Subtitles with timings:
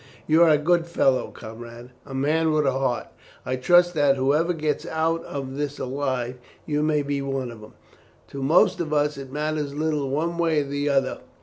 [0.25, 3.09] "You are a good fellow, comrade a man with a heart.
[3.45, 7.75] I trust that, whoever gets out of this alive, you may be one of them.
[8.29, 11.19] To most of us it matters little one way or the other.